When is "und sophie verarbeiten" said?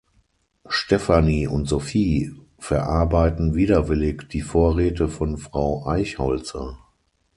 1.45-3.53